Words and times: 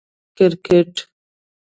🏏 0.37 0.51
کرکټ 0.65 0.93